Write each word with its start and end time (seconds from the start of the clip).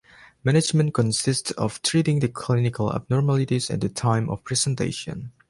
Management 0.43 0.95
consists 0.95 1.51
of 1.51 1.79
treating 1.83 2.21
the 2.21 2.27
clinical 2.27 2.91
abnormalities 2.91 3.69
at 3.69 3.81
the 3.81 3.89
time 3.89 4.29
of 4.31 4.43
presentation. 4.43 5.31